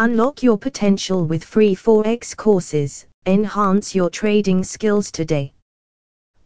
Unlock 0.00 0.44
your 0.44 0.56
potential 0.56 1.24
with 1.24 1.42
free 1.42 1.74
Forex 1.74 2.36
courses. 2.36 3.04
Enhance 3.26 3.96
your 3.96 4.08
trading 4.08 4.62
skills 4.62 5.10
today. 5.10 5.52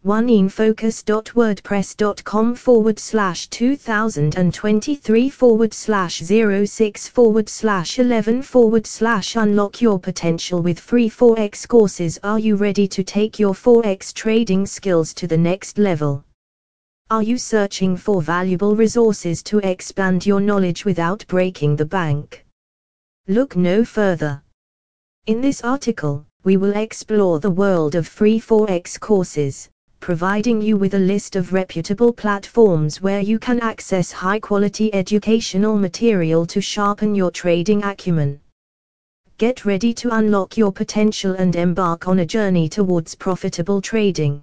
oneinfocus.wordpress.com 0.07 2.55
forward 2.55 2.99
slash 2.99 3.49
2023 3.49 5.29
forward 5.29 5.75
slash 5.75 6.23
06 6.23 7.09
forward 7.09 7.47
slash 7.47 7.99
11 7.99 8.41
forward 8.41 8.87
slash 8.87 9.37
unlock 9.37 9.83
your 9.83 9.99
potential 9.99 10.63
with 10.63 10.81
free 10.81 11.11
Forex 11.11 11.69
courses. 11.69 12.19
Are 12.25 12.39
you 12.39 12.57
ready 12.57 12.89
to 12.89 13.05
take 13.05 13.39
your 13.39 13.53
Forex 13.53 14.15
trading 14.15 14.65
skills 14.65 15.13
to 15.13 15.27
the 15.27 15.37
next 15.37 15.77
level? 15.77 16.25
Are 17.11 17.23
you 17.23 17.37
searching 17.37 17.99
for 17.99 18.23
valuable 18.23 18.75
resources 18.75 19.43
to 19.43 19.59
expand 19.59 20.25
your 20.25 20.41
knowledge 20.41 20.87
without 20.87 21.27
breaking 21.29 21.77
the 21.77 21.85
bank? 21.85 22.47
Look 23.29 23.55
no 23.55 23.85
further. 23.85 24.43
In 25.27 25.41
this 25.41 25.61
article, 25.61 26.27
we 26.43 26.57
will 26.57 26.77
explore 26.77 27.39
the 27.39 27.51
world 27.51 27.95
of 27.95 28.09
free 28.09 28.41
Forex 28.41 28.99
courses, 28.99 29.69
providing 30.01 30.61
you 30.61 30.77
with 30.77 30.95
a 30.95 30.99
list 30.99 31.37
of 31.37 31.53
reputable 31.53 32.13
platforms 32.13 33.01
where 33.01 33.21
you 33.21 33.39
can 33.39 33.61
access 33.61 34.11
high 34.11 34.41
quality 34.41 34.93
educational 34.93 35.79
material 35.79 36.45
to 36.47 36.61
sharpen 36.61 37.15
your 37.15 37.31
trading 37.31 37.85
acumen. 37.85 38.41
Get 39.39 39.65
ready 39.65 39.95
to 39.95 40.17
unlock 40.17 40.57
your 40.57 40.73
potential 40.73 41.35
and 41.35 41.55
embark 41.55 42.09
on 42.09 42.19
a 42.19 42.27
journey 42.27 42.69
towards 42.69 43.15
profitable 43.15 43.81
trading. 43.81 44.43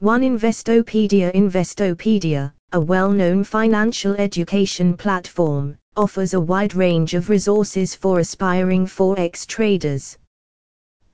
1 0.00 0.22
Investopedia 0.22 1.32
Investopedia, 1.32 2.52
a 2.72 2.80
well 2.80 3.12
known 3.12 3.44
financial 3.44 4.14
education 4.16 4.96
platform, 4.96 5.78
offers 5.98 6.32
a 6.32 6.40
wide 6.40 6.76
range 6.76 7.14
of 7.14 7.28
resources 7.28 7.92
for 7.92 8.20
aspiring 8.20 8.86
Forex 8.86 9.44
traders. 9.44 10.16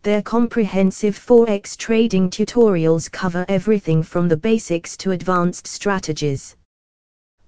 Their 0.02 0.20
comprehensive 0.20 1.18
Forex 1.18 1.74
trading 1.74 2.28
tutorials 2.28 3.10
cover 3.10 3.46
everything 3.48 4.02
from 4.02 4.28
the 4.28 4.36
basics 4.36 4.98
to 4.98 5.12
advanced 5.12 5.66
strategies. 5.66 6.54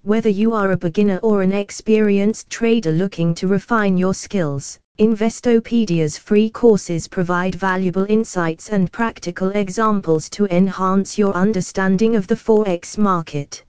Whether 0.01 0.31
you 0.31 0.55
are 0.55 0.71
a 0.71 0.79
beginner 0.79 1.19
or 1.23 1.43
an 1.43 1.53
experienced 1.53 2.49
trader 2.49 2.93
looking 2.93 3.35
to 3.35 3.49
refine 3.49 3.99
your 3.99 4.15
skills, 4.15 4.79
Investopedia's 4.97 6.17
free 6.17 6.49
courses 6.49 7.07
provide 7.07 7.55
valuable 7.55 8.07
insights 8.09 8.71
and 8.71 8.91
practical 8.91 9.51
examples 9.51 10.31
to 10.31 10.47
enhance 10.47 11.19
your 11.19 11.35
understanding 11.35 12.17
of 12.17 12.27
the 12.29 12.35
Forex 12.35 12.97
market. 12.97 13.66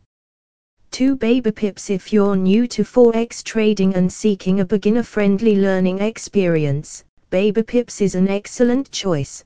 2 0.91 1.15
Baby 1.15 1.51
Pips 1.51 1.91
If 1.91 2.11
you're 2.11 2.35
new 2.35 2.65
to 2.69 2.83
Forex 2.83 3.43
trading 3.43 3.93
and 3.93 4.11
seeking 4.11 4.61
a 4.61 4.65
beginner 4.65 5.03
friendly 5.03 5.55
learning 5.55 5.99
experience, 5.99 7.03
Baby 7.29 7.61
Pips 7.61 8.01
is 8.01 8.15
an 8.15 8.27
excellent 8.27 8.89
choice. 8.91 9.43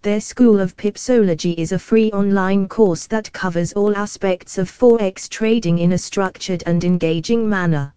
Their 0.00 0.20
School 0.20 0.60
of 0.60 0.74
Pipsology 0.76 1.54
is 1.58 1.72
a 1.72 1.78
free 1.78 2.10
online 2.12 2.68
course 2.68 3.06
that 3.08 3.30
covers 3.32 3.74
all 3.74 3.94
aspects 3.96 4.56
of 4.56 4.70
Forex 4.70 5.28
trading 5.28 5.78
in 5.78 5.92
a 5.92 5.98
structured 5.98 6.62
and 6.64 6.82
engaging 6.84 7.46
manner. 7.46 7.92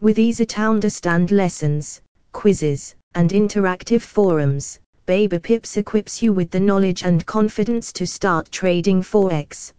With 0.00 0.20
easy 0.20 0.46
to 0.46 0.60
understand 0.60 1.32
lessons, 1.32 2.00
quizzes, 2.32 2.94
and 3.14 3.30
interactive 3.30 4.02
forums, 4.02 4.78
Baby 5.06 5.40
Pips 5.40 5.76
equips 5.76 6.22
you 6.22 6.32
with 6.32 6.50
the 6.50 6.60
knowledge 6.60 7.02
and 7.02 7.26
confidence 7.26 7.92
to 7.94 8.06
start 8.06 8.52
trading 8.52 9.02
Forex. 9.02 9.72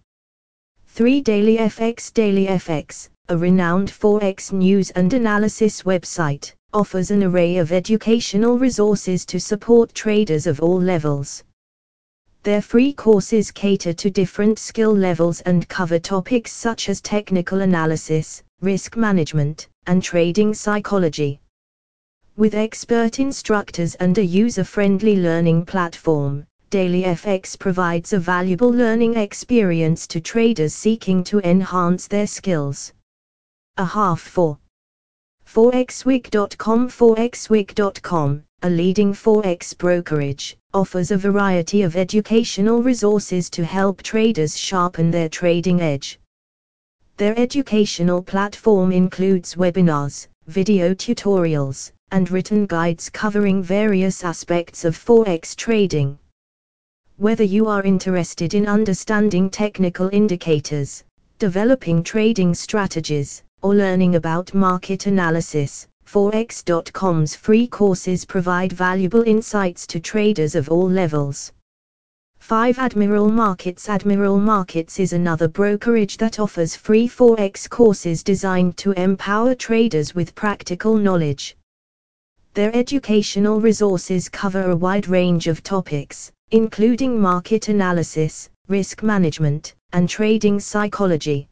3 0.97 1.21
DailyFX 1.21 2.11
Daily 2.11 2.47
FX, 2.47 3.09
a 3.29 3.37
renowned 3.37 3.87
Forex 3.87 4.51
news 4.51 4.89
and 4.89 5.13
analysis 5.13 5.83
website, 5.83 6.51
offers 6.73 7.11
an 7.11 7.23
array 7.23 7.57
of 7.57 7.71
educational 7.71 8.57
resources 8.57 9.23
to 9.23 9.39
support 9.39 9.93
traders 9.93 10.47
of 10.47 10.59
all 10.59 10.81
levels. 10.81 11.43
Their 12.41 12.63
free 12.63 12.93
courses 12.93 13.51
cater 13.51 13.93
to 13.93 14.09
different 14.09 14.57
skill 14.57 14.91
levels 14.91 15.41
and 15.41 15.67
cover 15.67 15.99
topics 15.99 16.51
such 16.51 16.89
as 16.89 16.99
technical 16.99 17.61
analysis, 17.61 18.41
risk 18.61 18.97
management, 18.97 19.67
and 19.85 20.01
trading 20.01 20.55
psychology. 20.55 21.39
With 22.37 22.55
expert 22.55 23.19
instructors 23.19 23.93
and 23.93 24.17
a 24.17 24.25
user 24.25 24.63
friendly 24.63 25.17
learning 25.17 25.65
platform, 25.67 26.47
DailyFX 26.69 27.57
provides 27.57 28.11
a 28.11 28.19
valuable 28.19 28.69
learning 28.69 29.15
experience 29.15 30.05
to 30.07 30.19
traders 30.19 30.73
seeking 30.73 31.23
to 31.23 31.39
enhance 31.39 32.07
their 32.07 32.27
skills. 32.27 32.91
A 33.77 33.85
half 33.85 34.19
for 34.19 34.59
forexweek.com 35.45 36.89
forexweek.com, 36.89 38.43
a 38.63 38.69
leading 38.69 39.13
forex 39.13 39.77
brokerage, 39.77 40.57
offers 40.73 41.11
a 41.11 41.17
variety 41.17 41.83
of 41.83 41.95
educational 41.95 42.83
resources 42.83 43.49
to 43.51 43.63
help 43.63 44.03
traders 44.03 44.57
sharpen 44.57 45.09
their 45.09 45.29
trading 45.29 45.79
edge. 45.79 46.19
Their 47.15 47.39
educational 47.39 48.21
platform 48.21 48.91
includes 48.91 49.55
webinars, 49.55 50.27
video 50.47 50.93
tutorials, 50.93 51.91
and 52.11 52.29
written 52.29 52.65
guides 52.65 53.09
covering 53.09 53.63
various 53.63 54.23
aspects 54.25 54.83
of 54.83 54.97
Forex 54.97 55.55
trading. 55.55 56.19
Whether 57.19 57.43
you 57.43 57.65
are 57.65 57.81
interested 57.81 58.53
in 58.53 58.67
understanding 58.67 59.49
technical 59.49 60.07
indicators, 60.13 61.03
developing 61.39 62.03
trading 62.03 62.53
strategies, 62.53 63.41
or 63.63 63.73
learning 63.73 64.13
about 64.13 64.53
market 64.53 65.07
analysis, 65.07 65.87
Forex.com's 66.05 67.35
free 67.35 67.65
courses 67.65 68.23
provide 68.23 68.71
valuable 68.71 69.23
insights 69.23 69.87
to 69.87 69.99
traders 69.99 70.53
of 70.53 70.69
all 70.69 70.87
levels. 70.87 71.51
5 72.37 72.77
Admiral 72.77 73.31
Markets 73.31 73.89
Admiral 73.89 74.39
Markets 74.39 74.99
is 74.99 75.11
another 75.11 75.47
brokerage 75.47 76.17
that 76.17 76.39
offers 76.39 76.75
free 76.75 77.09
Forex 77.09 77.67
courses 77.67 78.21
designed 78.21 78.77
to 78.77 78.91
empower 78.91 79.55
traders 79.55 80.13
with 80.13 80.35
practical 80.35 80.95
knowledge. 80.95 81.57
Their 82.53 82.75
educational 82.75 83.59
resources 83.59 84.29
cover 84.29 84.69
a 84.69 84.75
wide 84.75 85.07
range 85.07 85.47
of 85.47 85.63
topics, 85.63 86.31
including 86.51 87.19
market 87.19 87.67
analysis, 87.67 88.49
risk 88.69 89.03
management, 89.03 89.75
and 89.91 90.07
trading 90.07 90.59
psychology. 90.59 91.49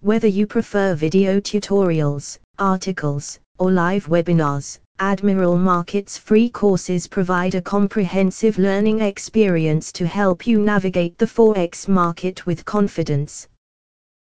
Whether 0.00 0.28
you 0.28 0.46
prefer 0.46 0.94
video 0.94 1.40
tutorials, 1.40 2.38
articles, 2.58 3.40
or 3.58 3.72
live 3.72 4.06
webinars, 4.06 4.78
Admiral 4.98 5.58
Markets 5.58 6.16
free 6.16 6.48
courses 6.48 7.06
provide 7.06 7.54
a 7.54 7.60
comprehensive 7.60 8.58
learning 8.58 9.00
experience 9.00 9.90
to 9.92 10.06
help 10.06 10.46
you 10.46 10.58
navigate 10.60 11.18
the 11.18 11.26
Forex 11.26 11.88
market 11.88 12.46
with 12.46 12.64
confidence. 12.64 13.48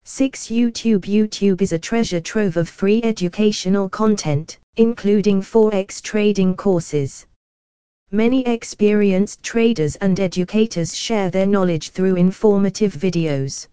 6. 0.03 0.47
YouTube 0.47 1.06
YouTube 1.06 1.62
is 1.62 1.72
a 1.72 1.79
treasure 1.79 2.19
trove 2.19 2.57
of 2.57 2.68
free 2.68 3.01
educational 3.03 3.88
content, 3.88 4.59
including 4.75 5.41
Forex 5.41 6.01
trading 6.01 6.56
courses. 6.56 7.25
Many 8.11 8.43
experienced 8.47 9.43
traders 9.43 9.95
and 9.97 10.19
educators 10.19 10.95
share 10.95 11.29
their 11.29 11.45
knowledge 11.45 11.91
through 11.91 12.15
informative 12.15 12.95
videos 12.95 13.67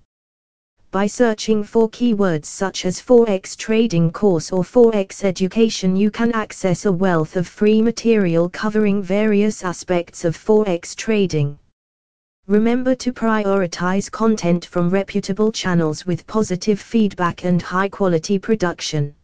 by 0.90 1.06
searching 1.06 1.64
for 1.64 1.88
keywords 1.88 2.44
such 2.44 2.84
as 2.84 3.00
Forex 3.00 3.56
trading 3.56 4.10
course 4.12 4.52
or 4.52 4.62
Forex 4.62 5.24
education 5.24 5.96
you 5.96 6.10
can 6.10 6.32
access 6.32 6.84
a 6.84 6.92
wealth 6.92 7.36
of 7.36 7.48
free 7.48 7.80
material 7.80 8.50
covering 8.50 9.02
various 9.02 9.64
aspects 9.64 10.24
of 10.26 10.36
Forex 10.36 10.94
trading. 10.94 11.58
Remember 12.46 12.94
to 12.94 13.14
prioritize 13.14 14.10
content 14.10 14.66
from 14.66 14.90
reputable 14.90 15.50
channels 15.50 16.04
with 16.04 16.26
positive 16.26 16.78
feedback 16.78 17.44
and 17.44 17.62
high 17.62 17.88
quality 17.88 18.38
production. 18.38 19.14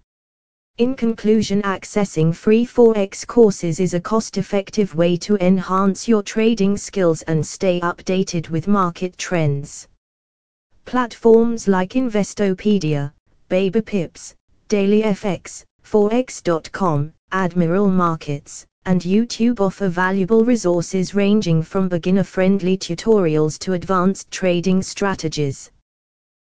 In 0.78 0.94
conclusion, 0.94 1.60
accessing 1.62 2.34
free 2.34 2.64
Forex 2.64 3.26
courses 3.26 3.78
is 3.78 3.92
a 3.92 4.00
cost 4.00 4.38
effective 4.38 4.94
way 4.94 5.18
to 5.18 5.36
enhance 5.36 6.08
your 6.08 6.22
trading 6.22 6.78
skills 6.78 7.20
and 7.22 7.46
stay 7.46 7.78
updated 7.80 8.48
with 8.48 8.66
market 8.66 9.18
trends. 9.18 9.86
Platforms 10.86 11.68
like 11.68 11.90
Investopedia, 11.90 13.12
Baby 13.50 13.82
Pips, 13.82 14.34
DailyFX, 14.70 15.62
Forex.com, 15.84 17.12
Admiral 17.32 17.90
Markets, 17.90 18.64
and 18.86 19.02
YouTube 19.02 19.60
offer 19.60 19.88
valuable 19.88 20.42
resources 20.42 21.14
ranging 21.14 21.62
from 21.62 21.90
beginner 21.90 22.24
friendly 22.24 22.78
tutorials 22.78 23.58
to 23.58 23.74
advanced 23.74 24.30
trading 24.30 24.82
strategies. 24.82 25.70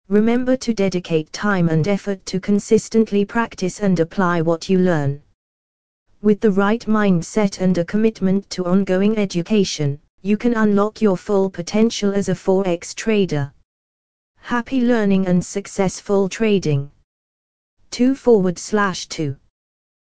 Remember 0.08 0.54
to 0.58 0.74
dedicate 0.74 1.32
time 1.32 1.70
and 1.70 1.88
effort 1.88 2.26
to 2.26 2.38
consistently 2.38 3.24
practice 3.24 3.80
and 3.80 3.98
apply 3.98 4.42
what 4.42 4.68
you 4.68 4.78
learn. 4.78 5.22
With 6.20 6.40
the 6.40 6.50
right 6.50 6.84
mindset 6.86 7.60
and 7.60 7.78
a 7.78 7.84
commitment 7.86 8.50
to 8.50 8.66
ongoing 8.66 9.16
education, 9.16 9.98
you 10.20 10.36
can 10.36 10.54
unlock 10.54 11.00
your 11.00 11.16
full 11.16 11.48
potential 11.48 12.12
as 12.12 12.28
a 12.28 12.34
Forex 12.34 12.94
trader. 12.94 13.52
Happy 14.36 14.82
learning 14.82 15.26
and 15.26 15.42
successful 15.42 16.28
trading. 16.28 16.90
2 17.90 18.14
forward 18.14 18.58
slash 18.58 19.06
2. 19.06 19.36